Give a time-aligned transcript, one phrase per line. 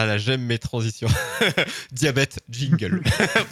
[0.00, 1.08] Ah là, j'aime mes transitions.
[1.92, 3.02] Diabète, jingle.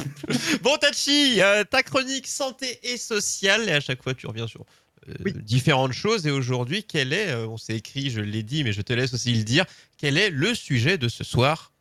[0.63, 4.65] bon, Tachi, euh, ta chronique santé et sociale, et à chaque fois tu reviens sur
[5.09, 5.13] euh,
[5.43, 6.25] différentes choses.
[6.25, 9.13] Et aujourd'hui, quel est, euh, on s'est écrit, je l'ai dit, mais je te laisse
[9.13, 9.65] aussi le dire,
[9.99, 11.73] quel est le sujet de ce soir,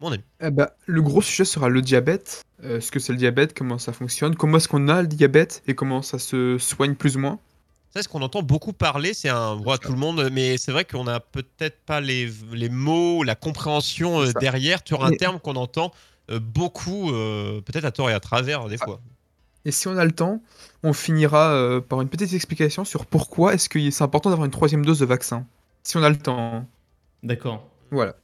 [0.00, 0.24] mon ami?
[0.40, 2.42] Ben, le gros sujet sera le diabète.
[2.62, 5.62] Ce que c'est le diabète, comment ça fonctionne, comment est-ce qu'on a le diabète?
[5.66, 7.38] Et comment ça se soigne plus ou moins?
[7.96, 10.84] C'est ce qu'on entend beaucoup parler, c'est un voix tout le monde, mais c'est vrai
[10.84, 15.40] qu'on n'a peut-être pas les, les mots, la compréhension euh, derrière sur un Mais- terme
[15.40, 15.92] qu'on entend
[16.30, 19.00] euh, beaucoup, euh, peut-être à tort et à travers des fois.
[19.64, 20.42] Et si on a le temps,
[20.82, 24.52] on finira euh, par une petite explication sur pourquoi est-ce que c'est important d'avoir une
[24.52, 25.46] troisième dose de vaccin.
[25.82, 26.66] Si on a le temps.
[27.22, 27.66] D'accord.
[27.90, 28.14] Voilà.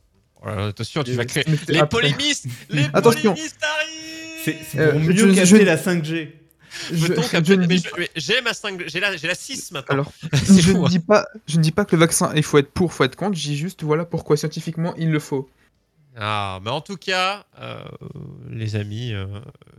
[0.43, 1.45] Voilà, attention, tu Et- vas créer.
[1.69, 1.89] Les après.
[2.03, 3.33] polémistes Les Attention.
[3.33, 6.33] polémistes arrivent C'est Euh, pour mieux je- capter je- la 5G.
[8.17, 9.93] J'ai ma 5, j'ai la, j'ai la 6 maintenant.
[9.93, 10.89] alors, je, fou, ne hein.
[10.89, 13.17] dis pas, je ne dis pas que le vaccin, il faut être pour, faut être
[13.17, 13.37] contre.
[13.37, 15.49] Je dis juste voilà pourquoi scientifiquement il le faut.
[16.17, 17.83] Ah, mais en tout cas, euh,
[18.51, 19.27] les amis, euh,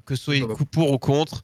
[0.05, 1.43] que ce soit pour ou contre,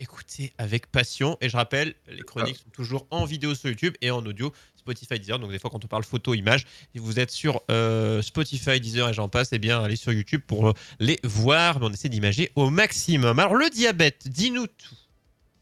[0.00, 1.36] écoutez avec passion.
[1.40, 4.52] Et je rappelle, les chroniques sont toujours en vidéo sur YouTube et en audio
[4.82, 5.38] Spotify, Deezer.
[5.38, 9.08] Donc des fois, quand on parle photo, image, si vous êtes sur euh, Spotify, Deezer
[9.08, 11.78] et j'en passe, eh bien, allez sur YouTube pour euh, les voir.
[11.80, 13.38] Mais on essaie d'imager au maximum.
[13.38, 14.94] Alors le diabète, dis-nous tout.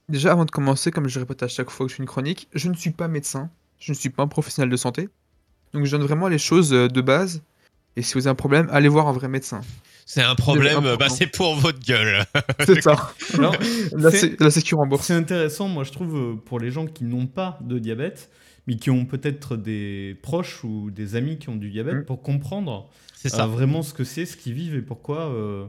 [0.08, 2.48] Déjà, avant de commencer, comme je répète à chaque fois que je fais une chronique,
[2.54, 3.48] je ne suis pas médecin,
[3.78, 5.08] je ne suis pas un professionnel de santé.
[5.72, 7.42] Donc je donne vraiment les choses euh, de base.
[7.96, 9.60] Et si vous avez un problème, allez voir un vrai médecin.
[10.06, 12.24] C'est un problème, bah, c'est pour votre gueule.
[12.66, 13.12] C'est ça.
[13.34, 13.54] Alors,
[13.92, 15.06] La, c'est- la sécu rembourse.
[15.06, 18.28] C'est intéressant, moi je trouve, pour les gens qui n'ont pas de diabète,
[18.70, 22.04] mais qui ont peut-être des proches ou des amis qui ont du diabète, Mm.
[22.04, 23.46] pour comprendre C'est euh, ça.
[23.46, 25.28] vraiment ce que c'est, ce qu'ils vivent et pourquoi.
[25.32, 25.66] euh,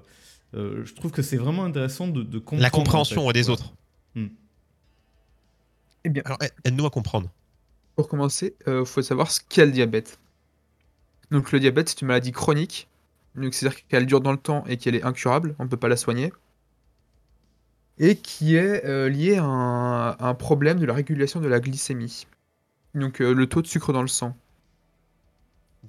[0.54, 2.62] euh, je trouve que c'est vraiment intéressant de, de comprendre.
[2.62, 3.34] La compréhension en fait.
[3.34, 3.54] des Ouais.
[3.54, 3.74] autres.
[6.04, 7.30] Eh bien, Alors, aide-nous à comprendre.
[7.96, 10.20] Pour commencer, il faut savoir ce qu'est le diabète.
[11.30, 12.88] Donc le diabète, c'est une maladie chronique.
[13.36, 15.88] Donc c'est-à-dire qu'elle dure dans le temps et qu'elle est incurable, on ne peut pas
[15.90, 16.34] la soigner.
[17.98, 21.60] Et qui est euh, liée à un, à un problème de la régulation de la
[21.60, 22.26] glycémie.
[22.96, 24.36] Donc euh, le taux de sucre dans le sang.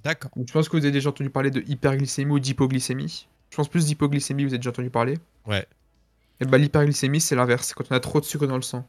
[0.03, 0.31] D'accord.
[0.37, 3.29] Donc, je pense que vous avez déjà entendu parler de hyperglycémie ou d'hypoglycémie.
[3.51, 5.19] Je pense plus d'hypoglycémie, vous avez déjà entendu parler.
[5.47, 5.67] Ouais.
[6.41, 8.89] Et bah l'hyperglycémie, c'est l'inverse, c'est quand on a trop de sucre dans le sang.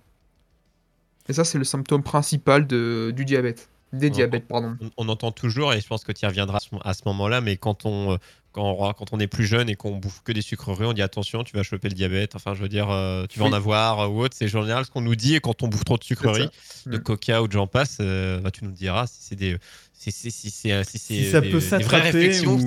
[1.27, 3.69] Et ça, c'est le symptôme principal de, du diabète.
[3.93, 4.75] Des diabètes, pardon.
[4.81, 7.01] on, on entend toujours, et je pense que tu y reviendras à ce, à ce
[7.05, 8.17] moment-là, mais quand on, euh,
[8.51, 11.01] quand, on, quand on est plus jeune et qu'on bouffe que des sucreries, on dit
[11.03, 13.99] attention, tu vas choper le diabète, enfin, je veux dire, euh, tu vas en avoir
[14.01, 14.35] euh, ou autre.
[14.35, 16.49] C'est général ce qu'on nous dit, et quand on bouffe trop de sucreries,
[16.87, 17.03] de Mm.
[17.03, 19.57] coca ou de j'en passe, euh, bah, tu nous diras si c'est des.
[19.93, 22.59] Si, si, si, si, ça des- peut s'attraper ou,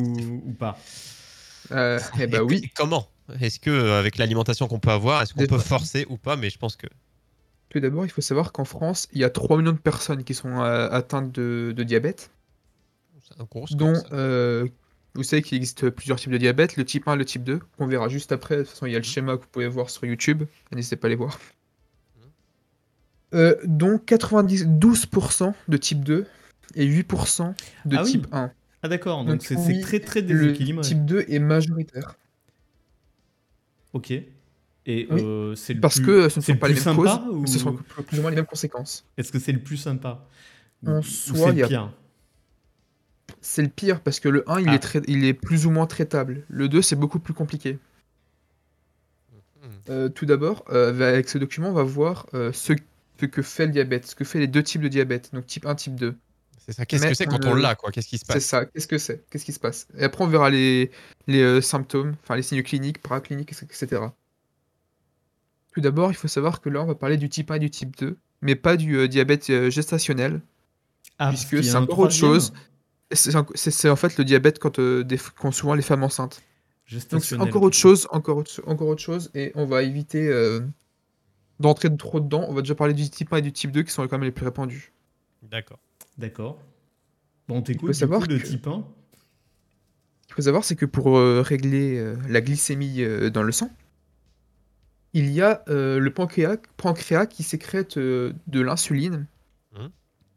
[0.46, 0.78] ou pas.
[1.70, 2.70] Eh bah oui.
[2.74, 3.08] comment?
[3.40, 6.36] Est-ce que, avec l'alimentation qu'on peut avoir, est-ce qu'on peut forcer ou pas?
[6.36, 6.86] Mais je pense que.
[7.78, 10.60] D'abord, il faut savoir qu'en France, il y a 3 millions de personnes qui sont
[10.62, 12.30] euh, atteintes de, de diabète,
[13.38, 14.66] un gros score, dont euh,
[15.14, 17.60] vous savez qu'il existe plusieurs types de diabète, le type 1 et le type 2,
[17.78, 18.56] qu'on verra juste après.
[18.58, 19.10] De toute façon, il y a le Mhm.
[19.10, 21.38] schéma que vous pouvez voir sur YouTube, n'hésitez pas à les voir.
[23.34, 26.26] Euh, dont 92% de type 2
[26.76, 27.54] et 8%
[27.84, 28.10] de Ah oui.
[28.12, 28.52] type 1.
[28.82, 30.82] Ah d'accord, donc c'est oui, très très Le déséquilibré.
[30.86, 32.16] type 2 est majoritaire.
[33.92, 34.12] Ok.
[34.88, 35.20] Et Oui.
[35.22, 37.22] euh, c'est le Parce plus- que ce ne c'est sont le pas les mêmes sympa
[37.26, 39.04] causes, ou- ce sont plus ou moins les mêmes conséquences.
[39.16, 40.24] Est-ce que c'est le plus sympa
[40.86, 41.92] En soi, c'est il y le a- pire
[43.40, 44.74] C'est le pire parce que le 1 il, Ah.
[44.74, 46.44] est il est plus ou moins traitable.
[46.48, 47.78] Le 2 c'est beaucoup plus compliqué.
[49.62, 49.68] Hmm.
[49.90, 52.72] Euh, tout d'abord, euh, avec ce document, on va voir euh, ce,
[53.26, 55.74] que fait le diabète, ce que fait les deux types de diabète, donc type 1,
[55.74, 56.14] type 2.
[56.64, 56.86] C'est ça.
[56.86, 57.90] Qu'est-ce mais que c'est quand on l'a, quoi?
[57.90, 58.44] Qu'est-ce qui se C'est passe?
[58.44, 59.24] ça, qu'est-ce que c'est?
[59.30, 59.86] Qu'est-ce qui se passe?
[59.98, 60.90] Et après, on verra les,
[61.26, 64.02] les euh, symptômes, enfin les signes cliniques, paracliniques, etc.
[65.76, 67.68] Tout d'abord, il faut savoir que là, on va parler du type 1 et du
[67.68, 70.40] type 2, mais pas du euh, diabète euh, gestationnel.
[71.18, 72.54] Ah, Puisque c'est encore autre chose.
[73.12, 75.04] C'est en fait le diabète quand, euh,
[75.38, 76.36] qu'ont souvent les femmes enceintes.
[76.36, 76.42] Donc
[76.88, 77.46] c'est Gestationnel.
[77.48, 80.60] encore autre chose, encore autre, encore autre chose, et on va éviter euh,
[81.60, 82.46] d'entrer de trop dedans.
[82.48, 84.24] On va déjà parler du type 1 et du type 2 qui sont quand même
[84.24, 84.94] les plus répandus.
[85.42, 85.78] D'accord.
[86.16, 86.58] D'accord.
[87.48, 88.82] Bon, on t'écoute faut du savoir coup, le que- type 1.
[90.22, 93.52] Ce qu'il faut savoir, c'est que pour euh, régler euh, la glycémie euh, dans le
[93.52, 93.70] sang,
[95.18, 99.26] il y a euh, le pancréas, pancréas qui sécrète euh, de l'insuline.
[99.74, 99.88] Mhm.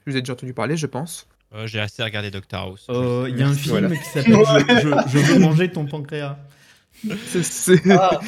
[0.05, 1.27] Vous avez déjà entendu parler, je pense.
[1.53, 2.85] Euh, J'ai assez regardé Doctor House.
[2.89, 3.89] Euh, Il y a un film voilà.
[3.95, 6.37] qui s'appelle je, je- je veux manger ton pancréas.
[7.41, 8.19] C'est Ah.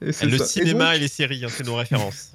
[0.00, 0.44] le ça.
[0.44, 2.34] Et cinéma donc, et, les séries, hein, c'est nos références.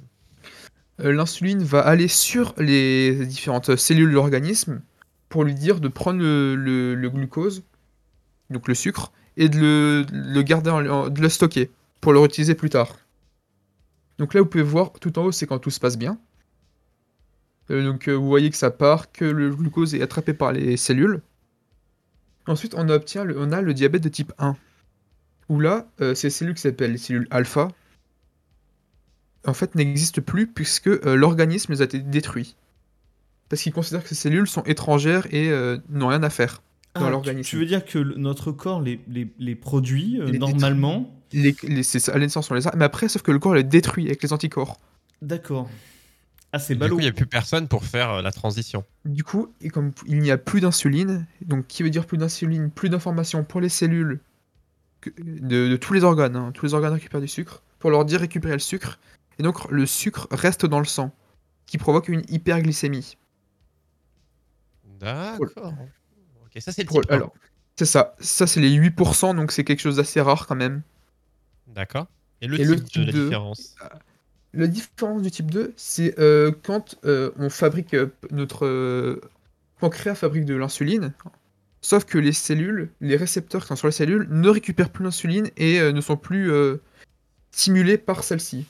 [0.98, 4.80] l'insuline va aller sur les différentes cellules de l'organisme
[5.28, 7.62] pour lui dire de prendre le, le- le glucose,
[8.50, 11.70] donc le sucre, et de le, le garder, en- de le stocker
[12.00, 12.96] pour le réutiliser plus tard.
[14.18, 16.18] Donc là, vous pouvez voir tout en haut, c'est quand tout se passe bien.
[17.70, 20.76] Euh, donc euh, vous voyez que ça part, que le glucose est attrapé par les
[20.76, 21.20] cellules.
[22.46, 24.56] Ensuite, on obtient le, on a le diabète de type 1.
[25.48, 27.68] Où là, euh, ces cellules qui s'appellent les cellules alpha,
[29.46, 32.56] en fait, n'existent plus puisque l'organisme les a été détruit.
[33.48, 35.52] Parce qu'il considère que ces cellules sont étrangères et
[35.88, 36.62] n'ont rien à faire
[36.96, 37.48] dans Ah, l'organisme.
[37.48, 42.14] Tu veux dire que notre corps les, les, les produit normalement Les, les- c'est à
[42.14, 44.32] la naissance, on les a, mais après, sauf que le corps les détruit avec les
[44.32, 44.78] anticorps.
[45.22, 45.68] D'accord.
[46.52, 46.94] Ah, c'est Du ballot.
[46.94, 48.84] coup, il n'y a plus personne pour faire euh, la transition.
[49.04, 52.70] Du coup, et comme il n'y a plus d'insuline, donc qui veut dire plus d'insuline,
[52.70, 54.20] plus d'informations pour les cellules
[55.00, 58.04] que- de, de tous les organes, hein, tous les organes récupèrent du sucre, pour leur
[58.04, 58.98] dire récupérer le sucre,
[59.38, 61.12] et donc le sucre reste dans le sang,
[61.66, 63.16] qui provoque une hyperglycémie.
[65.00, 65.74] D'accord.
[66.44, 67.14] Ok, ça c'est le Pour- type 1.
[67.16, 67.32] alors,
[67.76, 70.82] c'est ça, ça c'est les 8%, donc c'est quelque chose d'assez rare quand même.
[71.76, 72.08] D'accord.
[72.40, 73.76] Et le Et type, le de type la différence?
[74.52, 79.20] La différence du type 2, c'est euh, quand euh, on fabrique euh, notre euh,
[79.78, 81.12] pancréas fabrique de l'insuline,
[81.82, 85.50] sauf que les cellules, les récepteurs qui sont sur les cellules ne récupèrent plus l'insuline
[85.56, 86.78] et euh, ne sont plus euh,
[87.52, 88.66] stimulés par celle-ci.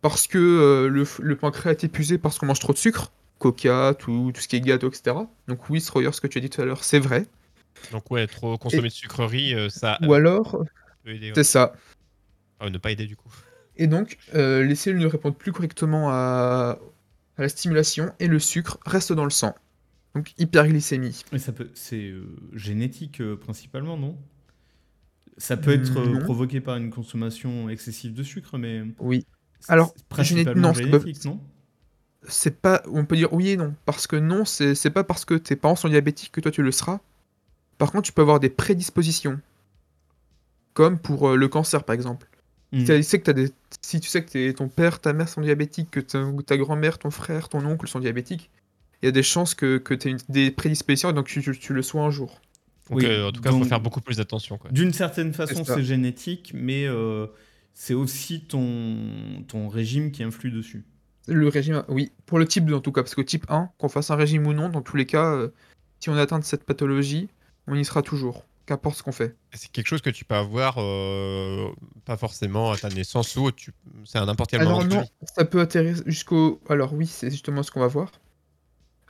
[0.00, 4.32] Parce que euh, le, pancréas est épuisé parce qu'on mange trop de sucre, coca, tout,
[4.34, 5.16] tout ce qui est gâteau, etc.
[5.48, 7.26] Donc oui, Stroyer, ce que tu as dit tout à l'heure, c'est vrai.
[7.92, 10.64] Donc ouais, trop consommer de sucreries, euh, ça Ou alors,
[11.06, 11.72] c'est ça.
[12.66, 13.28] Ah, ne pas aider du coup.
[13.76, 16.78] Et donc, euh, les cellules ne répondent plus correctement à,
[17.36, 19.54] à la stimulation et le sucre reste dans le sang.
[20.14, 21.24] Donc, hyperglycémie.
[21.32, 24.16] Mais ça peut, c'est euh, génétique euh, principalement, non?
[25.36, 26.20] Ça peut être euh, Non.
[26.20, 29.26] provoqué par une consommation excessive de sucre, mais Oui.
[29.66, 31.40] Alors, principalement géné- non, génétique, non?
[32.28, 32.82] C'est pas.
[32.86, 33.74] On peut dire oui et non.
[33.84, 36.62] Parce que non, c'est c'est pas parce que tes parents sont diabétiques que toi tu
[36.62, 37.00] le seras.
[37.76, 39.40] Par contre, tu peux avoir des prédispositions.
[40.72, 42.28] Comme pour euh, le cancer, par exemple.
[42.74, 42.80] Mm.
[42.80, 43.50] Si, tu sais que t'as des...
[43.82, 47.10] si tu sais que ton père, ta mère sont diabétiques, que ta, ta grand-mère, ton
[47.10, 48.50] frère, ton oncle sont diabétiques,
[49.02, 51.58] il y a des chances que, que tu aies des prédispositions et donc tu, tu-
[51.58, 52.40] tu le sois un jour.
[52.90, 54.58] Donc, Oui, euh, en tout cas, il faut faire beaucoup plus d'attention.
[54.58, 54.70] quoi.
[54.70, 57.26] D'une certaine façon, C'est génétique, mais euh,
[57.74, 58.98] c'est aussi ton,
[59.48, 60.84] ton régime qui influe dessus.
[61.26, 63.88] Le régime, oui, pour le type 2 en tout cas, parce que type 1, qu'on
[63.88, 65.48] fasse un régime ou non, dans tous les cas, euh,
[66.00, 67.28] si on est atteint de cette pathologie,
[67.66, 69.36] on y sera toujours, qu'importe ce qu'on fait.
[69.52, 71.68] C'est quelque chose que tu peux avoir, euh,
[72.04, 73.72] pas forcément à ta naissance ou tu...
[74.04, 75.06] c'est à n'importe quel moment Alors ta non,
[75.36, 76.60] ça peut atterrir jusqu'au...
[76.68, 78.10] Alors oui, c'est justement ce qu'on va voir.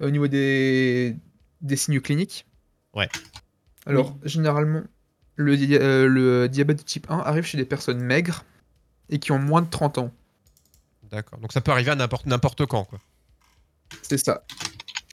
[0.01, 1.17] Au niveau des,
[1.61, 2.47] des signaux cliniques.
[2.95, 3.09] Ouais.
[3.87, 4.83] Alors, généralement,
[5.37, 8.45] le, di- euh, le diabète de type 1 arrive chez des personnes maigres
[9.09, 10.11] et qui ont moins de 30 ans.
[11.11, 11.39] D'accord.
[11.39, 12.85] Donc ça peut arriver à n'importe n'importe quand.
[12.85, 12.99] Quoi.
[14.03, 14.45] C'est ça.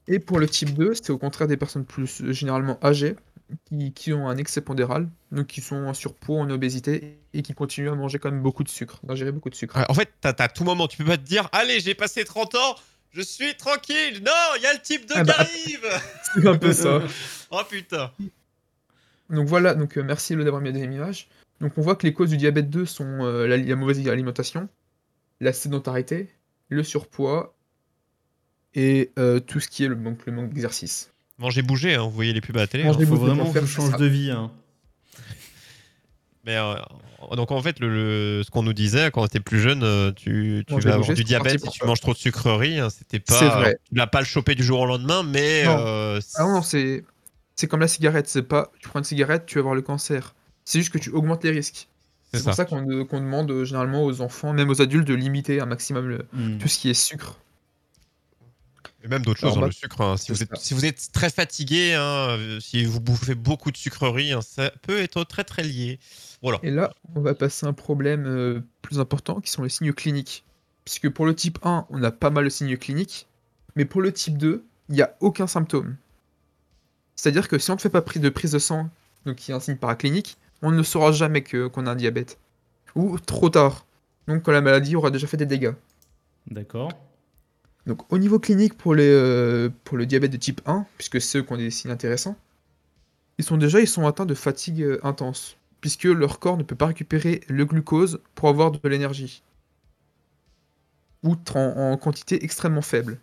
[0.08, 3.16] Et pour le type 2, c'est au contraire des personnes plus euh, généralement âgées,
[3.66, 7.54] qui, qui ont un excès pondéral, donc qui sont en surpoids, en obésité, et qui
[7.54, 9.78] continuent à manger quand même beaucoup de sucre, d'ingérer beaucoup de sucre.
[9.78, 12.24] Ouais, en fait, t'as t'as tout moment, tu peux pas te dire Allez, j'ai passé
[12.24, 12.76] 30 ans,
[13.12, 14.22] je suis tranquille.
[14.26, 16.02] Non, il y a le type 2 Ah qui bah, arrive.
[16.34, 17.02] C'est un peu ça.
[17.52, 18.12] oh putain.
[19.30, 21.30] Donc voilà, donc euh, merci Lo, d'avoir mis la deuxième image.
[21.60, 24.68] Donc on voit que les causes du diabète 2 sont euh, la, la mauvaise alimentation,
[25.40, 26.30] la sédentarité,
[26.70, 27.56] le surpoids
[28.74, 31.12] et euh, tout ce qui est le manque, le manque d'exercice.
[31.42, 32.84] Mangez, bougez, hein, vous voyez les pubs à la télé.
[32.86, 33.02] Mangez, hein.
[33.02, 34.32] Il faut vraiment que faire je change de vie.
[34.32, 34.52] hein.
[36.46, 36.76] Mais euh,
[37.36, 37.90] donc en fait, le,
[38.38, 40.94] le- ce qu'on nous disait quand on était plus jeune, euh, tu, tu Manger, vas
[40.96, 42.80] avoir bouger, du diabète si tu manges trop de sucreries.
[42.80, 43.36] hein, C'était pas.
[43.38, 43.78] C'est vrai.
[43.90, 45.66] Tu l'as pas le choper du jour au lendemain, mais.
[45.66, 45.78] Non.
[45.80, 47.04] euh, Ah non, c'est
[47.56, 50.34] c'est comme la cigarette, c'est pas tu prends une cigarette, tu vas avoir le cancer.
[50.66, 51.88] C'est juste que tu augmentes les risques.
[52.34, 55.60] c'est pour ça qu'on de- qu'on demande généralement aux enfants, même aux adultes, de limiter
[55.60, 56.58] un maximum le- Mm.
[56.60, 57.38] tout ce qui est sucre.
[59.04, 60.00] Et même d'autres choses, hein, bah, le sucre.
[60.02, 60.16] hein.
[60.18, 60.56] Si, vous êtes, ça.
[60.56, 62.02] si vous êtes très fatigué, hein,
[62.38, 66.00] euh, si vous bouffez beaucoup de sucreries, hein, ça peut être très très lié.
[66.42, 66.60] Voilà.
[66.64, 69.94] Et là, on va passer à un problème euh, plus important qui sont les signes
[69.94, 70.44] cliniques.
[70.86, 73.28] Puisque pour le type 1, on a pas mal de signes cliniques,
[73.76, 75.96] mais pour le type 2, il n'y a aucun symptôme.
[77.16, 78.90] C'est-à-dire que si on ne fait pas prise de prise de sang,
[79.26, 82.40] donc qui est un signe paraclinique, on ne saura jamais que- qu'on a un diabète.
[82.96, 83.86] Ou trop tard.
[84.28, 85.74] Donc quand la maladie aura déjà fait des dégâts.
[86.48, 86.90] D'accord.
[87.88, 91.42] Donc au niveau clinique pour, les, euh, pour le diabète de type 1, puisque ceux
[91.42, 92.36] qui ont des signes intéressants,
[93.38, 96.76] ils sont déjà ils sont atteints de fatigue euh, intense, puisque leur corps ne peut
[96.76, 99.42] pas récupérer le glucose pour avoir de l'énergie.
[101.24, 103.20] Ou en, en quantité extrêmement faible.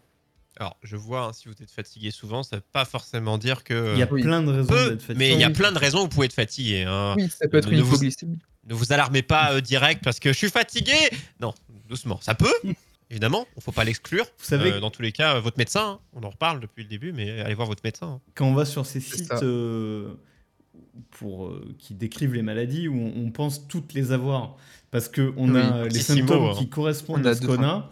[0.61, 3.93] Alors, je vois, hein, si vous êtes fatigué souvent, ça veut pas forcément dire que.
[3.95, 4.23] Il y a oui.
[4.23, 5.15] plein de raisons d'être fatigué.
[5.17, 6.83] mais il y a plein de raisons où vous pouvez être fatigué.
[6.83, 7.15] hein.
[7.17, 7.97] Oui, ça peut être ne une vous-.
[8.65, 10.95] Ne vous alarmez pas euh, direct parce que je suis fatigué.
[11.41, 11.55] Non,
[11.89, 12.19] doucement.
[12.21, 12.53] Ça peut,
[13.11, 13.47] évidemment.
[13.57, 14.25] Il faut pas l'exclure.
[14.39, 16.83] Vous savez, Euh, dans tous les cas, euh, votre médecin, hein, on en reparle depuis
[16.85, 18.07] le début, mais allez voir votre médecin.
[18.07, 18.21] hein.
[18.35, 20.15] quand on va sur ces sites euh,
[21.11, 24.57] pour, euh, qui décrivent les maladies où on, on pense toutes les avoir
[24.91, 26.55] parce que on Oui, a les symptômes hein.
[26.59, 27.91] qui correspondent à ce qu'on a.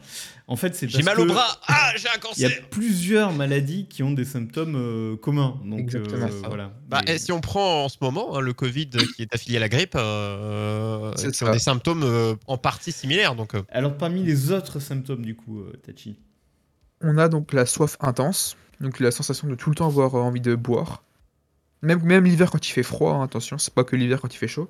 [0.48, 1.44] En fait, c'est J'ai mal au bras.
[1.66, 2.68] Ah, j'ai un Il y a cancer.
[2.70, 5.60] plusieurs maladies qui ont des symptômes euh, communs.
[5.64, 6.48] Donc, Exactement euh, ça.
[6.48, 6.72] voilà.
[6.88, 9.56] Bah, Et- et si on prend en ce moment hein, le Covid qui est affilié
[9.56, 11.52] à la grippe, euh, C'est qui ont ça.
[11.52, 13.34] des symptômes euh, en partie similaires.
[13.34, 16.16] Donc, euh, Alors, parmi les autres symptômes, du coup, euh, Tachi?
[17.02, 20.20] On a donc la soif intense, donc la sensation de tout le temps avoir euh,
[20.20, 21.02] envie de boire.
[21.86, 24.36] Même, même l'hiver quand il fait froid, hein, attention, c'est pas que l'hiver quand il
[24.36, 24.68] fait chaud.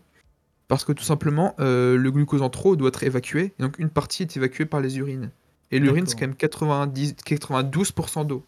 [0.69, 3.89] Parce que tout simplement, euh, le glucose en trop doit être évacué, et donc une
[3.89, 5.31] partie est évacuée par les urines.
[5.71, 8.45] Et l'urine, c'est quand même 90, 92% d'eau.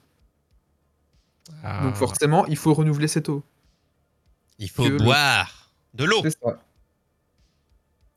[1.65, 3.43] ah, Donc forcément, il faut renouveler cette eau.
[4.59, 6.23] il faut que boire de l'eau.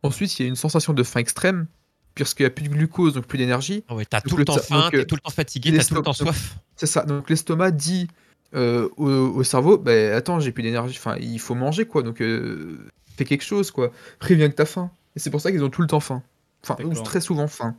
[0.03, 1.67] Ensuite, il y a une sensation de faim extrême,
[2.13, 3.85] puisqu'il n'y a plus de glucose, donc plus d'énergie.
[3.87, 5.95] Ah ouais, t'as tout le temps faim, t'es euh, tout le temps fatigué, t'as tout
[5.95, 6.57] le temps soif.
[6.75, 7.03] C'est ça.
[7.03, 8.07] Donc l'estomac dit
[8.53, 12.03] euh, au, au cerveau, bah, attends, j'ai plus d'énergie, enfin, il faut manger, quoi.
[12.03, 12.77] Donc euh,
[13.17, 13.91] fais quelque chose, quoi.
[14.19, 14.91] Préviens que t'as faim.
[15.15, 16.23] Et c'est pour ça qu'ils ont tout le temps faim.
[16.63, 17.75] Enfin, ou très souvent faim.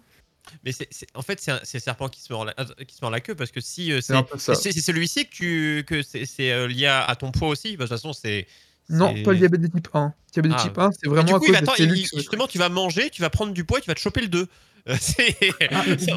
[0.64, 3.12] Mais c'est, en fait, c'est, le serpent qui se, mord la, euh, qui se mord
[3.12, 7.14] la queue parce que si euh, C'est celui-ci que, tu, que c'est, lié à, à
[7.14, 8.46] ton poids aussi, bah, de toute façon, c'est.
[8.88, 10.12] Non, pas le diabète de type 1.
[10.36, 10.62] Le diabète Ah.
[10.64, 12.58] de type 1, c'est vraiment du à coup, cause il va- attends, il- justement, tu
[12.58, 14.48] vas manger, tu vas prendre du poids et tu vas te choper le 2.
[15.00, 15.36] c'est
[15.70, 16.10] Ah, c'est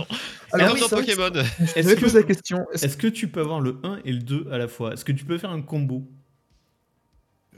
[0.52, 1.30] Alors, comme oui, Pokémon.
[1.34, 2.66] Je Est-ce vais que- poser la question.
[2.74, 4.94] Est-ce- Est-ce que tu peux avoir le 1 et le 2 à la fois?
[4.94, 6.04] Est-ce que tu peux faire un combo?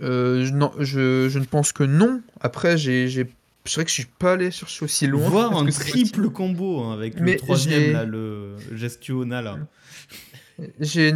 [0.01, 2.21] Euh, je- non, je, je ne pense que non.
[2.41, 3.25] Après, j'ai, j'ai...
[3.65, 5.27] c'est vrai que je suis pas allé chercher aussi loin.
[5.29, 9.57] Voir un triple combo hein, avec Mais le troisième, là, le Gestiona, là.
[10.79, 11.13] J'ai,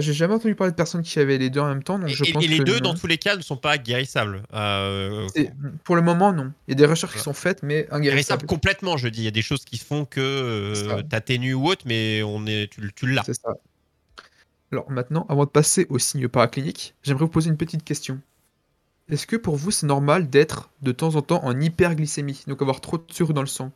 [0.00, 2.24] jamais entendu parler de personnes qui avaient les deux en même temps, donc Et, je
[2.24, 4.44] et- pense et les que deux, dans tous les cas, ne sont pas guérissables.
[4.54, 5.26] Euh,
[5.82, 6.52] Pour le moment, non.
[6.68, 8.46] Il y a des recherches qui sont faites, mais guérissables inguérissables.
[8.46, 9.22] complètement, je dis.
[9.22, 12.70] Il y a des choses qui font que euh, t'atténues ou autre, mais on est,
[12.70, 13.24] tu, tu l'as.
[13.24, 13.54] C'est ça.
[14.72, 18.20] Alors maintenant, avant de passer aux signes paracliniques, j'aimerais vous poser une petite question.
[19.08, 22.80] Est-ce que pour vous, c'est normal d'être de temps en temps en hyperglycémie, donc avoir
[22.80, 23.70] trop de sucre dans le sang,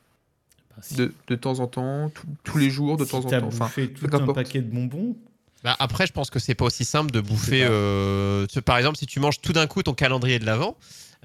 [0.83, 3.47] si- de, de temps en temps, tout- tous les jours, de si temps en temps,
[3.47, 4.35] enfin, bouffé tout un importe.
[4.35, 5.17] paquet de bonbons,
[5.63, 7.65] Bah, après, je pense que c'est pas aussi simple de bouffer.
[7.69, 10.77] euh, tu- par exemple, si tu manges tout d'un coup ton calendrier de l'avant,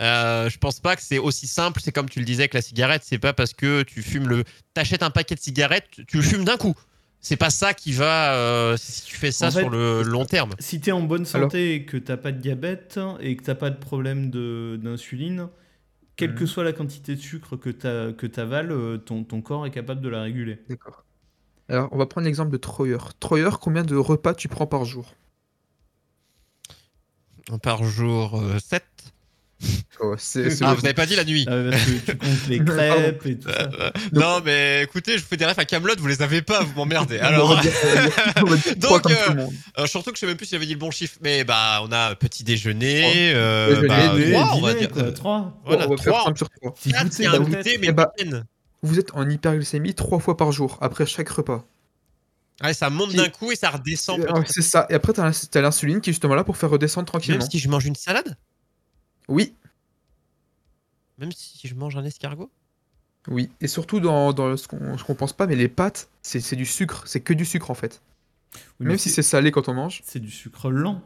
[0.02, 1.80] euh, je pense pas que c'est aussi simple.
[1.82, 4.44] C'est comme tu le disais que la cigarette, c'est pas parce que tu fumes le,
[4.74, 6.76] t'achètes un paquet de cigarettes, tu, tu le fumes d'un coup.
[7.22, 8.34] C'est pas ça qui va.
[8.36, 10.52] euh, si tu fais ça En fait, sur le long terme.
[10.60, 13.56] si t'es en bonne Alors- santé et que t'as pas de diabète et que t'as
[13.56, 15.48] pas de problème de- d'insuline,
[16.16, 19.66] quelle que soit la quantité de sucre que t'as- que t'avales, euh, ton, ton corps
[19.66, 20.60] est capable de la réguler.
[20.70, 21.04] D'accord.
[21.70, 22.98] Alors, on va prendre l'exemple de Troyer.
[23.20, 25.14] Troyer, combien de repas tu prends par jour?
[27.62, 28.84] Par jour 7.
[30.02, 31.46] Oh, Ah, vous n'avez pas dit la nuit.
[31.48, 33.70] Ah, parce que tu comptes les crêpes et tout ça.
[34.12, 36.74] non, mais écoutez, je vous fais des refs à Camelot, vous les avez pas, vous
[36.76, 37.18] m'emmerdez.
[37.20, 37.56] Alors,
[38.78, 39.48] Donc, euh,
[39.80, 41.80] euh, surtout que je sais même plus si j'avais dit le bon chiffre, mais bah,
[41.84, 44.90] on a petit déjeuner, euh, Déjeuner, bah, dîner, trois, on va dire.
[44.92, 45.62] quoi, trois.
[45.66, 45.98] Voilà, on
[46.36, 46.50] sur.
[46.76, 48.12] Petit goûter, bah, goûter, mais bah.
[48.82, 51.66] Vous êtes en hyperglycémie trois fois par jour, après chaque repas.
[52.64, 54.20] Ouais, ça monte Qui- d'un coup et ça redescend.
[54.22, 54.86] Euh, c'est ça.
[54.90, 57.40] Et après, t'as l'ins- t'as l'insuline qui est justement là pour faire redescendre tranquillement.
[57.40, 58.38] Même si je mange une salade?
[59.28, 59.54] Oui,
[61.18, 62.50] Même si je mange un escargot?
[63.28, 63.50] Oui.
[63.62, 67.04] Et surtout dans, dans ce qu'on pense pas, mais les pâtes, c'est c'est du sucre.
[67.08, 68.02] C'est que du sucre en fait.
[68.80, 70.02] Oui, Même si c'est salé quand on mange.
[70.06, 71.02] c'est du sucre lent.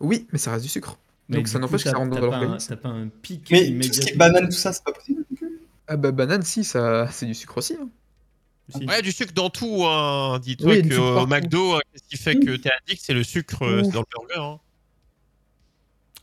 [0.00, 0.96] Oui, mais ça reste du sucre.
[1.28, 2.68] Mais Donc du ça n'empêche que ça rentre dans l'organisme.
[2.68, 5.24] T'as pas un pic Mais tout ce qui est banane, tout ça, c'est pas possible.
[5.88, 7.74] Ah bah banane, si, ça, c'est du sucre aussi.
[7.80, 7.88] hein.
[8.70, 8.84] Si.
[8.86, 10.38] Ouais, du sucre dans tout, hein.
[10.38, 11.28] Dis-toi Oui, du que sucre au partout.
[11.30, 14.40] McDo, hein, qu'est-ce qui fait que t'es addict C'est le sucre euh, dans le burger.
[14.40, 14.60] hein.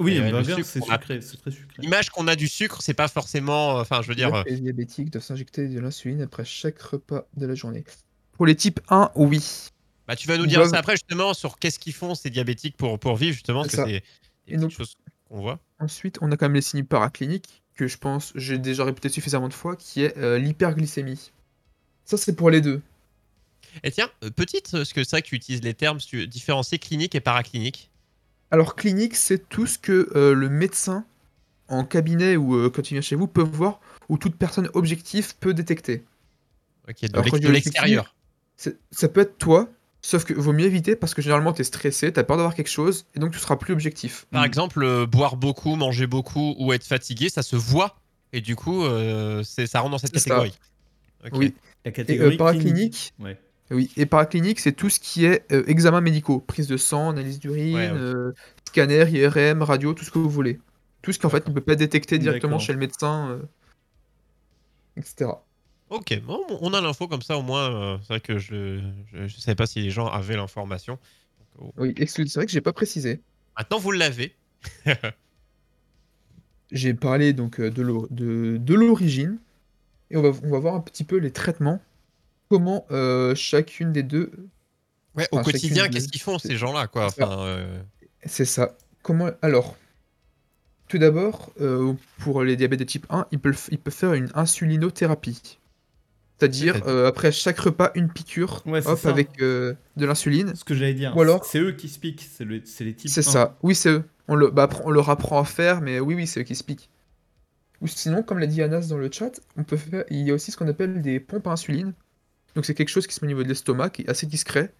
[0.03, 1.75] Oui, un burger, c'est a- sucré, c'est très sucré.
[1.81, 3.77] L'image qu'on a du sucre, c'est pas forcément.
[3.77, 4.34] euh, Enfin, je veux dire.
[4.34, 7.84] euh, Les diabétiques doivent s'injecter de l'insuline après chaque repas de la journée.
[8.34, 9.67] Pour les types 1, oui.
[10.08, 12.29] Bah, tu vas nous Ils dire doivent- ça après, justement, sur qu'est-ce qu'ils font ces
[12.29, 14.03] diabétiques pour, pour vivre, justement, parce C'est
[14.48, 14.96] que donc- choses
[15.29, 15.60] qu'on voit.
[15.79, 19.48] Ensuite, on a quand même les signes paracliniques, que je pense, j'ai déjà répété suffisamment
[19.48, 21.31] de fois, qui est euh, l'hyperglycémie.
[22.05, 22.81] Ça, c'est pour les deux.
[23.84, 26.77] Et tiens, euh, petite, parce que c'est vrai que tu utilises les termes tu différencier
[26.79, 27.90] clinique et paraclinique.
[28.51, 31.05] Alors, clinique, c'est tout ce que euh, le médecin,
[31.70, 33.79] en cabinet ou euh, quand il vient chez vous, peut voir,
[34.10, 36.03] ou toute personne objective peut détecter.
[36.89, 37.01] Ok,
[37.39, 38.13] de l'extérieur.
[38.58, 39.70] C'est- Ça peut être toi,
[40.01, 42.53] sauf que vaut mieux éviter parce que généralement, tu es stressé, tu as peur d'avoir
[42.55, 44.25] quelque chose, et donc tu seras plus objectif.
[44.31, 47.98] Par exemple, euh, boire beaucoup, manger beaucoup ou être fatigué, ça se voit.
[48.34, 50.58] Et du coup, euh, ça rentre dans cette catégorie.
[51.34, 51.53] Oui.
[51.86, 53.39] La Et catégorie euh, paraclinique, Ouais.
[53.71, 57.39] Oui, et paraclinique, c'est tout ce qui est euh, examens médicaux, prise de sang, analyse
[57.39, 58.33] d'urine, Ouais, euh,
[58.67, 60.59] scanner, IRM, radio, tout ce que vous voulez.
[61.01, 61.49] Tout ce qu'en fait D'accord.
[61.53, 63.41] ne peut pas détecter directement chez le médecin, euh,
[64.97, 65.31] etc.
[65.89, 67.99] Ok, bon, on a l'info comme ça au moins.
[68.01, 68.81] c'est vrai que je
[69.13, 70.99] ne savais pas si les gens avaient l'information.
[71.59, 71.73] Oh.
[71.77, 73.21] Oui, c'est vrai que j'ai pas précisé.
[73.57, 74.35] Maintenant, vous l'avez.
[76.71, 79.39] J'ai parlé donc de l'o- de de l'origine
[80.09, 81.81] et on va on va voir un petit peu les traitements.
[82.51, 84.29] Comment, heu, chacune des 2
[85.15, 87.27] Ouais, au Enfin, quotidien, qu'est-ce qu'ils font c'est- ces gens-là, quoi c'est ça.
[87.29, 87.79] enfin, euh,
[88.25, 88.75] c'est ça.
[89.03, 89.77] Comment alors,
[90.89, 94.29] tout d'abord, heu, pour les diabètes de type 1, ils peuvent ils peuvent faire une
[94.36, 95.60] insulinothérapie.
[96.38, 100.53] C'est-à-dire, après chaque repas, une piqûre, Ouais, hop, avec, de l'insuline.
[100.55, 101.15] Ce que j'allais dire.
[101.15, 103.10] Ou alors- C'est eux qui se piquent, c'est le- c'est les types.
[103.12, 103.31] C'est 1.
[103.31, 103.58] ça.
[103.63, 104.03] Oui, c'est eux.
[104.27, 106.63] On, le, bah, on leur apprend à faire, mais oui, oui, c'est eux qui se
[106.65, 106.89] piquent.
[107.81, 110.03] Ou sinon, comme l'a dit Anas dans le chat, on peut faire.
[110.10, 111.93] Il y a aussi ce qu'on appelle des pompes à insuline.
[112.55, 114.74] Donc c'est quelque chose qui se met au niveau de l'estomac, qui est assez discret,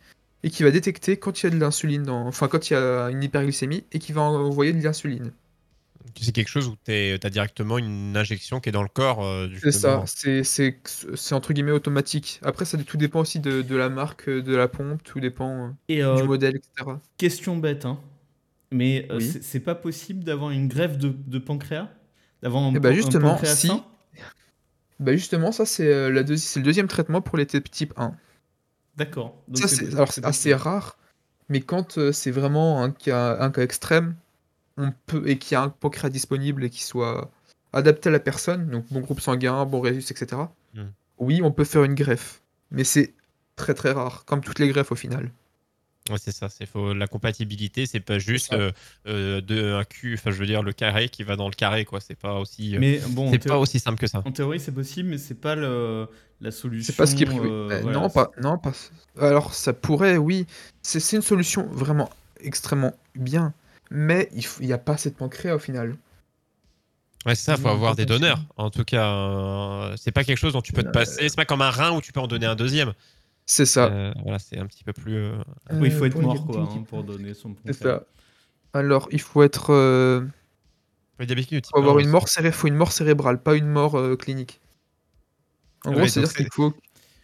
[0.44, 2.25] et qui va détecter quand il y a de l'insuline, dans...
[2.28, 5.32] enfin quand il y a une hyperglycémie, et qui va envoyer de l'insuline.
[6.20, 9.24] c'est quelque chose où tu as directement une injection qui est dans le corps.
[9.24, 10.06] euh, C'est justement.
[10.06, 10.13] ça.
[10.16, 10.80] C'est c'est
[11.16, 12.40] c'est entre guillemets automatique.
[12.44, 15.68] Après, ça tout dépend aussi de, de la marque euh, de la pompe, tout dépend
[15.68, 17.00] euh, Et euh, du modèle, etc.
[17.18, 18.00] question bête, hein.
[18.72, 19.38] Mais euh, Oui.
[19.42, 21.90] c'est- pas possible d'avoir une greffe de, de pancréas?
[22.42, 23.68] D'avoir un, Eh ben, pan- un justement, pancréas si.
[23.68, 23.86] sain?
[25.01, 28.13] Bah justement, ça c'est euh, la deuxi- c'est le deuxième traitement pour les type 1.
[28.98, 29.41] D'accord.
[29.48, 30.70] Donc Ça, c'est- c'est alors c'est assez possible.
[30.70, 30.98] rare,
[31.50, 34.15] mais quand euh, c'est vraiment un cas, un cas extrême,
[34.77, 37.31] on peut et qu'il y a un pancréas disponible et qui soit
[37.74, 40.53] adapté à la personne, donc bon groupe sanguin, bon résus, etc.
[40.75, 40.81] Mm.
[41.20, 43.13] Oui, on peut faire une greffe, mais c'est
[43.55, 45.31] très très rare, comme toutes les greffes au final.
[46.12, 46.50] Ouais, c'est ça.
[46.50, 47.86] C'est faut la compatibilité.
[47.86, 48.72] C'est pas juste euh,
[49.08, 50.13] euh, de un cul.
[50.15, 52.00] Enfin, je veux dire le carré qui va dans le carré, quoi.
[52.00, 52.75] C'est pas aussi.
[52.75, 54.20] euh, Mais bon, en, c'est pas aussi simple que ça.
[54.25, 56.08] en théorie, c'est possible, mais c'est pas le,
[56.41, 56.91] la solution.
[56.91, 57.48] C'est pas ce qui est prévu.
[57.48, 58.74] euh, Euh, voilà, non, pas, non, pas.
[59.20, 60.46] Alors ça pourrait, oui,
[60.82, 62.10] c'est c'est une solution vraiment
[62.41, 63.53] extrêmement bien,
[63.89, 65.96] mais il n'y a pas assez de pancréas au final.
[67.25, 67.58] Ouais, c'est ça.
[67.58, 68.39] Faut Non, avoir des donneurs.
[68.58, 71.30] En tout cas, euh, c'est pas quelque chose dont tu peux te passer.
[71.30, 72.94] C'est pas comme un rein où tu peux en donner un deuxième.
[73.53, 73.88] C'est ça.
[73.88, 75.13] Euh, voilà, c'est un petit peu plus.
[75.17, 75.34] euh,
[75.74, 77.03] Oui, il faut Euh, être mort, quoi, hein, pour 1.
[77.03, 78.00] donner son C'est pancréas.
[78.00, 78.05] ça.
[78.79, 80.22] Alors, il faut être, euh,
[81.20, 84.15] type faut avoir 1, une mort céré- faut une mort cérébrale, pas une mort euh,
[84.15, 84.62] clinique.
[85.84, 86.74] En Ah gros, ouais, c'est-à-dire qu'il c'est- faut,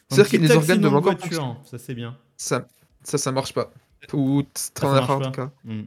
[0.10, 2.18] c'est-à-dire que petit les organes accident doivent de encore voiture, ça c'est bien.
[2.36, 2.68] Ça,
[3.04, 3.72] ça, ça marche pas.
[4.12, 5.32] Ou t- Ça, très ça marche rare pas.
[5.32, 5.52] cas.
[5.64, 5.84] Hmm.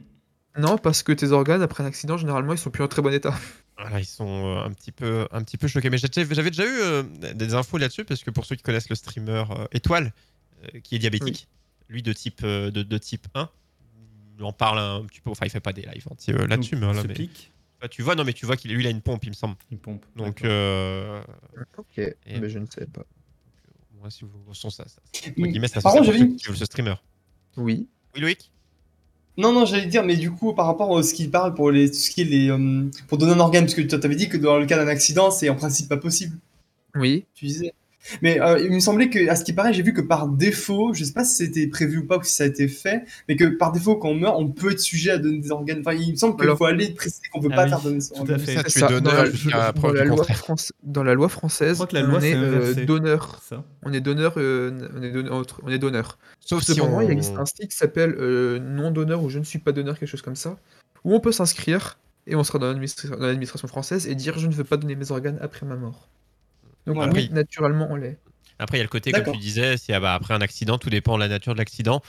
[0.57, 3.13] Non, parce que tes organes après un accident, généralement, ils sont plus en très bon
[3.13, 3.33] état.
[3.77, 5.89] Voilà, ils sont euh, un petit peu, un petit peu choqués.
[5.89, 7.01] Mais j'avais j'avais déjà eu euh,
[7.33, 10.09] des infos là-dessus parce que pour ceux qui connaissent le streamer euh, Étoile, euh,
[10.83, 11.47] qui est diabétique,
[11.89, 13.49] lui de type, euh, de, de type 1,
[14.37, 15.29] il en parle un petit peu.
[15.29, 18.33] Enfin, il fait pas des lives euh, là-dessus, mais, pique, Bah, tu vois, non, mais
[18.33, 19.55] tu vois qu'il lui il a une pompe, il me semble.
[19.71, 20.05] il pompe.
[20.15, 21.21] Donc, euh,
[21.77, 23.03] Ok, mais je ne sais pas.
[23.99, 24.99] moi, si vous son ça, ça,
[25.37, 25.47] Mm.
[25.47, 26.95] guillemets, ça Par contre, j'avais une- ce streamer.
[27.57, 27.87] Oui.
[28.15, 28.51] Oui, Loïc?
[29.37, 31.89] Non, non, j'allais dire, mais du coup, par rapport à ce qu'il parle pour les,
[31.89, 34.27] tout ce qui est les, euh, pour donner un organe, parce que tu avais dit
[34.27, 36.37] que dans le cas d'un accident, c'est en principe pas possible.
[36.95, 37.25] Oui.
[37.33, 37.73] Tu disais.
[38.21, 40.93] Mais euh, il me semblait que, à ce qui paraît, j'ai vu que par défaut,
[40.93, 43.35] je sais pas si c'était prévu ou pas ou si ça a été fait, mais
[43.35, 45.81] que par défaut, quand on meurt, on peut être sujet à donner des organes.
[45.85, 48.01] Enfin, il me semble qu'il faut aller préciser qu'on peut Ah pas oui, faire donner
[48.01, 48.39] son organe.
[48.39, 50.37] Ça, C'est tu es ça, donneur dans la- jusqu'à dans preuve la du loi contraire.
[50.37, 53.41] France- Dans la loi française, Je crois que la on loi, est c'est euh, donneur.
[53.83, 56.17] On est donneur, euh, on est donneur, on est donneur.
[56.39, 57.01] Sauf si Cependant, on...
[57.01, 59.99] il existe un site qui s'appelle euh, non donneur ou je ne suis pas donneur,
[59.99, 60.57] quelque chose comme ça,
[61.03, 62.67] où on peut s'inscrire et on sera dans
[63.19, 66.09] l'administration française et dire je ne veux pas donner mes organes après ma mort.
[66.85, 67.05] Donc Ouais.
[67.13, 68.19] oui, Après, naturellement, on l'est.
[68.59, 70.77] Après, il y a le côté, comme tu disais, si ah bah, après un accident,
[70.77, 72.01] tout dépend de la nature de l'accident,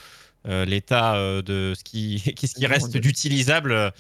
[0.46, 2.22] euh, l'état euh, de ce qui,
[2.66, 3.90] reste d'utilisable, euh,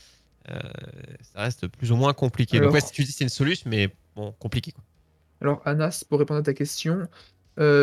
[1.32, 2.58] ça reste plus ou moins compliqué.
[2.58, 4.72] Alors- Donc, ouais, si tu dis que c'est une solution, mais bon, compliqué.
[4.72, 4.84] Quoi.
[5.40, 7.08] Alors Anas, pour répondre à ta question,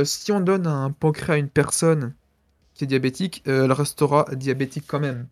[0.03, 2.13] si on donne un pancréas à une personne
[2.73, 5.27] qui est diabétique, elle restera diabétique quand même.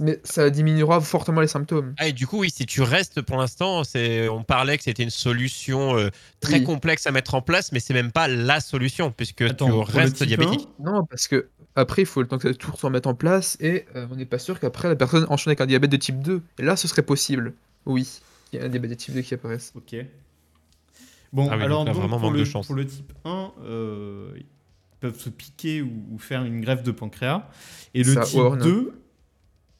[0.00, 1.94] Mais ça diminuera fortement les symptômes.
[1.98, 5.02] Ah, et du coup, oui, si tu restes pour l'instant, c'est, on parlait que c'était
[5.02, 6.64] une solution euh, très Oui.
[6.64, 10.16] complexe à mettre en place, mais c'est même pas la solution, puisque Attends, tu restes
[10.16, 10.68] type diabétique.
[10.78, 13.86] Non, parce que après, il faut le temps que tout se remette en place et
[13.96, 16.42] euh, on n'est pas sûr qu'après la personne enchaîne avec un diabète de type 2.
[16.58, 17.54] Et là, ce serait possible.
[17.84, 18.08] Oui,
[18.52, 19.72] il y a un diabète de type 2 qui apparaisse.
[19.74, 19.94] Ok.
[21.32, 22.66] Bon, Ah oui, alors donc là, donc, vraiment pour, manque le, de chance.
[22.66, 24.46] pour le type 1, euh, ils
[25.00, 27.46] peuvent se piquer ou, ou faire une greffe de pancréas.
[27.94, 28.64] Et le Ça, type ou alors, non.
[28.64, 29.02] 2,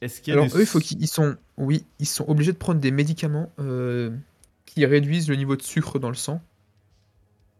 [0.01, 0.57] est-ce qu'il y a Alors des...
[0.57, 4.15] eux, il faut qu'ils ils sont, oui, ils sont obligés de prendre des médicaments euh,
[4.65, 6.41] qui réduisent le niveau de sucre dans le sang.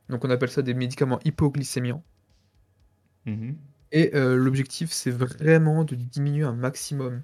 [0.10, 2.04] Donc on appelle ça des médicaments hypoglycémiants.
[3.26, 3.56] Mhm.
[3.91, 7.23] Et euh, l'objectif, c'est vraiment de diminuer un maximum.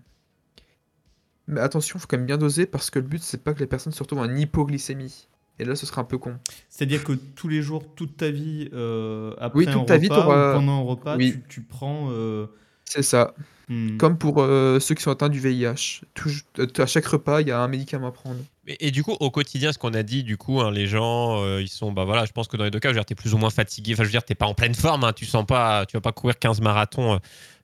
[1.47, 3.67] Mais attention, faut quand même bien doser parce que le but, c'est pas que les
[3.67, 5.28] personnes se retrouvent en hypoglycémie.
[5.60, 6.39] Et là, ce serait un peu con.
[6.69, 10.58] C'est-à-dire que tous les jours, toute ta vie, euh, après Oui, un ta repas ou
[10.58, 11.34] pendant un repas, Oui.
[11.34, 12.10] tu, tu prends...
[12.94, 13.34] C'est ça.
[13.70, 16.02] hmm, Comme pour euh, ceux qui sont atteints du VIH.
[16.60, 18.38] Euh, à chaque repas, il y a un médicament à prendre.
[18.68, 21.42] Et, et du coup, au quotidien, ce qu'on a dit, du coup, hein, les gens,
[21.44, 23.06] euh, ils sont, bah voilà, je pense que dans les deux cas, je veux dire,
[23.06, 23.94] t'es plus ou moins fatigué.
[23.94, 25.04] Enfin, je veux dire, t'es pas en pleine forme.
[25.04, 27.20] hein, tu sens pas, tu vas pas courir 15 marathons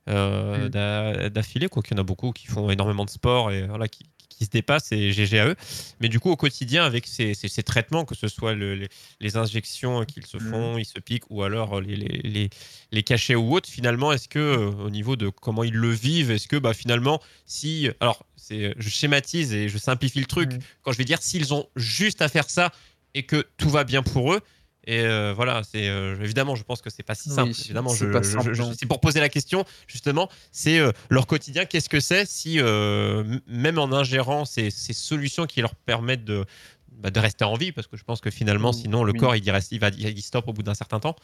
[0.10, 0.70] euh, Mm.
[0.70, 1.68] d'a- d'affilée.
[1.68, 4.46] Quoi qu'il y en a beaucoup qui font énormément de sport et voilà, qui, qui
[4.46, 5.56] se dépassent et GG à eux.
[6.00, 8.88] Mais du coup, au quotidien, avec ces, ces- ces traitements, que ce soit le- les,
[9.20, 12.50] les injections qu'ils se font, ils se piquent, ou alors les, les, les,
[12.92, 16.32] les cachets ou autres, finalement, est-ce que, euh, au niveau de comment ils le vivent,
[16.32, 17.90] est-ce que bah, finalement, si.
[18.00, 20.60] Alors, je schématise et je simplifie le truc Mm.
[20.84, 22.72] quand je vais dire s'ils ont juste à faire ça
[23.14, 24.42] et que tout va bien pour eux.
[24.86, 27.54] Et euh, voilà, c'est euh, évidemment, je pense que c'est pas si Oui, simple.
[27.54, 30.30] c'est évidemment, je, je- je- c'est pour poser la question justement.
[30.52, 31.66] C'est euh, leur quotidien.
[31.66, 36.24] Qu'est-ce que c'est si euh, m- même en ingérant ces, ces solutions qui leur permettent
[36.26, 36.46] de
[36.92, 39.20] bah, de rester en vie, parce que je pense que finalement, Oui, sinon le oui.
[39.20, 41.16] corps il, y reste, il va il stoppe au bout d'un certain temps.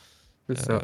[0.48, 0.74] C'est ça.
[0.74, 0.82] Euh,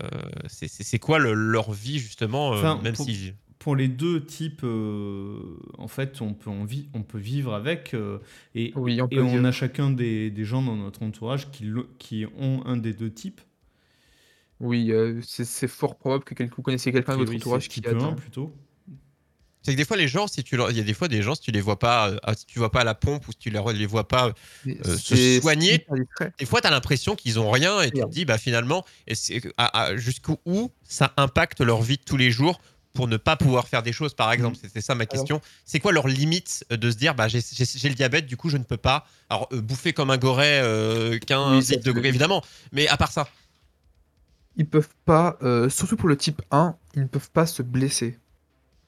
[0.48, 3.88] c'est- c'est c'est quoi le- leur vie justement, euh, Enfin, même pour- si Pour les
[3.88, 5.38] deux types, euh,
[5.78, 7.94] en fait, on peut, en vi- on peut vivre avec.
[7.94, 8.18] euh,
[8.56, 11.72] et Oui, on et peut on a chacun des, des gens dans notre entourage qui,
[12.00, 13.40] qui ont un des deux types.
[14.60, 17.82] Oui, euh, c'est fort probable que quel- vous connaissiez quelqu'un de votre oui, entourage qui
[17.86, 18.14] 1 atteint.
[18.14, 18.52] plutôt.
[19.62, 21.22] c'est que des fois les gens, si tu leur- il y a des fois des
[21.22, 23.38] gens si tu les vois pas, si tu vois pas à la pompe ou si
[23.38, 24.34] tu les, vois pas
[24.66, 25.86] Euh, se soigner.
[26.40, 29.14] des fois, tu as l'impression qu'ils ont rien et tu te dis, bah, finalement, et
[29.14, 32.60] c'est- à- à- jusqu'où où ça impacte leur vie de tous les jours
[32.94, 34.58] pour ne pas pouvoir faire des choses, par exemple.
[34.62, 35.40] C'était ça ma question.
[35.66, 38.58] C'est quoi leur limite euh, de se dire, bah, j'ai le diabète, du coup, je
[38.58, 39.06] ne peux pas.
[39.30, 42.44] Alors, euh, bouffer comme un goret, euh, 15 Oui, ça, litres de c'est- goret, évidemment.
[42.72, 43.28] Mais à part ça,
[44.58, 48.20] Ils peuvent pas, euh, surtout pour le type 1, ils ne peuvent pas se blesser.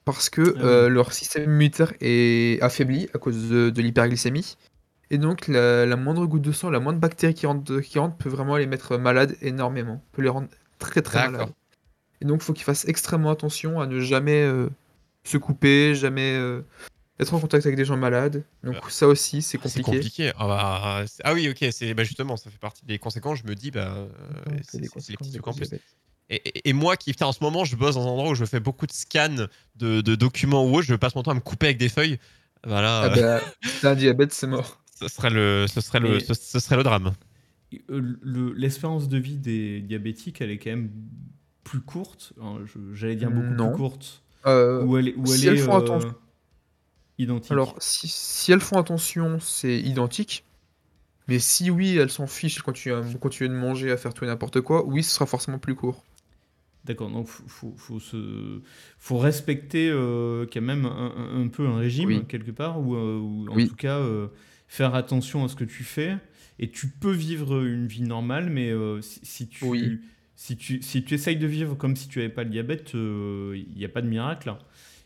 [0.05, 0.93] Parce que Ah oui.
[0.93, 4.57] leur système immunitaire est affaibli à cause de, de l'hyperglycémie.
[5.11, 8.17] Et donc la, la moindre goutte de sang, la moindre bactérie qui rentre, qui rentre
[8.17, 10.03] peut vraiment les mettre malades énormément.
[10.11, 11.49] Peut les rendre très très malades.
[12.23, 14.69] Et donc il faut qu'ils fassent extrêmement attention à ne jamais euh,
[15.25, 16.61] se couper, jamais euh,
[17.19, 18.43] être en contact avec des gens malades.
[18.63, 19.91] Donc ça aussi c'est c'est compliqué.
[19.91, 20.31] compliqué.
[20.37, 23.39] Ah, bah, ah oui, ok, c'est bah, justement, ça fait partie des conséquences.
[23.39, 24.07] Je me dis, bah, euh,
[24.67, 25.69] c'est les conséquences petits trucs en plus.
[26.29, 28.35] Et, et- et moi qui, putain, en ce moment, je bosse dans un endroit où
[28.35, 31.35] je fais beaucoup de scans de, de documents ou autre, je passe mon temps à
[31.35, 32.17] me couper avec des feuilles.
[32.65, 33.41] Voilà, Ah bah,
[33.81, 34.81] t'as un diabète, c'est mort.
[34.97, 37.13] ce, serait le, ce, serait le, ce, ce serait le drame.
[37.89, 40.89] Le- L'espérance de vie des diabétiques, elle est quand même
[41.63, 42.33] plus courte.
[42.41, 42.59] hein,
[42.93, 43.69] J'allais dire beaucoup Non.
[43.69, 44.21] plus courte.
[44.45, 46.15] Euh, Ou elle est, ou si elle elles est, font euh, attention-
[47.17, 47.51] identique.
[47.51, 50.43] Alors, si, si elles font attention, c'est identique.
[51.29, 54.25] Mais si oui, elles s'en fichent, elles continuent à continuer de manger, à faire tout
[54.25, 56.03] et n'importe quoi, oui, ce sera forcément plus court.
[56.83, 58.59] D'accord, donc faut, faut, faut se,
[58.99, 62.25] faut respecter euh, quand même un, peu un régime Oui.
[62.27, 63.69] quelque part, ou, euh, ou en Oui.
[63.69, 64.27] tout cas euh,
[64.67, 66.17] faire attention à ce que tu fais.
[66.59, 70.01] Et tu peux vivre une vie normale, mais si, si tu, Oui.
[70.45, 73.65] Si, tu, si tu essayes de vivre comme si tu n'avais pas le diabète, il
[73.77, 74.49] n'y a pas de miracle.
[74.49, 74.59] hein.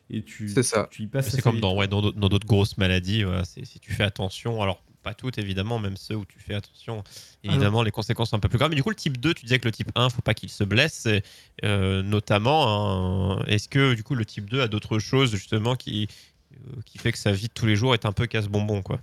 [0.10, 0.88] Et tu, C'est ça.
[0.90, 1.30] tu y passes.
[1.30, 1.62] C'est comme vite.
[1.62, 3.24] dans ouais, dans d'autres dans d'autres grosses maladies.
[3.24, 6.54] voilà, c'est- si tu fais attention, alors pas toutes évidemment, même ceux où tu fais
[6.56, 7.04] attention,
[7.44, 8.70] évidemment les conséquences sont un peu plus graves.
[8.72, 10.50] Mais du coup, le type 2, tu disais que le type 1, faut pas qu'il
[10.50, 11.22] se blesse, et,
[11.66, 13.38] euh, notamment.
[13.38, 16.08] hein, Est-ce que du coup le type 2 a d'autres choses justement qui,
[16.54, 19.02] euh, qui fait que sa vie de tous les jours est un peu casse-bonbon quoi?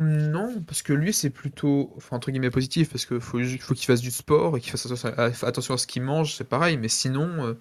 [0.00, 3.74] Non, parce que lui, c'est plutôt, enfin, entre guillemets, positif, parce qu'il faut, ju- faut
[3.74, 6.48] qu'il fasse du sport et qu'il fasse attention à, attention à ce qu'il mange, c'est
[6.48, 7.54] pareil, mais sinon, euh,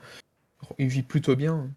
[0.78, 1.72] il vit plutôt bien.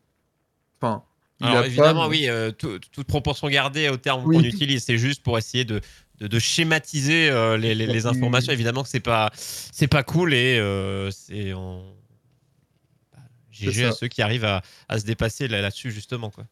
[0.77, 1.03] Enfin,
[1.41, 4.37] il Alors a pas- évidemment, oui, euh, tout- toute proportion gardée au terme Oui.
[4.37, 5.81] qu'on utilise, c'est juste pour essayer de,
[6.19, 8.11] de, de schématiser euh, les, les- les Oui.
[8.11, 8.53] informations.
[8.53, 11.83] Évidemment que c'est pas c'est pas cool et euh, c'est en
[13.15, 13.19] bah,
[13.51, 13.97] GG à ça.
[13.97, 16.45] ceux qui arrivent à, à se dépasser là- là-dessus justement quoi.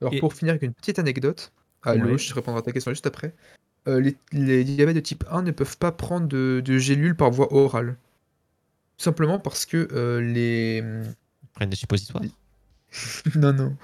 [0.00, 1.52] Alors, Et- pour finir avec une petite anecdote,
[1.82, 2.18] Allo, Ouais.
[2.18, 3.34] je répondrai à ta question juste après.
[3.88, 7.30] Euh, les, les diabètes de type 1 ne peuvent pas prendre de, de gélules par
[7.30, 7.96] voie orale.
[8.98, 10.78] Tout simplement parce que euh, les.
[11.42, 12.22] Ils prennent des suppositoires.
[13.34, 13.76] non, non.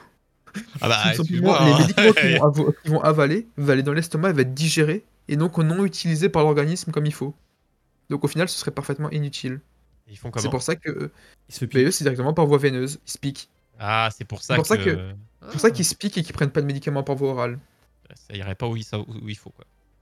[0.81, 1.79] Ah bah simplement, les hein.
[1.79, 5.59] médicaments qu'ils vont, vont avaler va aller dans l'estomac et va être digéré et donc
[5.59, 7.35] non utilisé par l'organisme comme il faut.
[8.11, 9.61] Donc au final, ce serait parfaitement inutile.
[10.09, 11.13] Ils font C'est comment pour ça que euh,
[11.49, 13.01] Il se bah, eux, c'est directement par voie veineuse.
[13.07, 13.49] Ils se piquent.
[13.79, 16.33] Ah, c'est pour ça C'est pour que- C'est pour ça qu'ils se piquent et qu'ils
[16.35, 17.59] prennent pas de médicaments par voie orale.
[18.15, 19.65] Ça irait pas où il, où il faut quoi.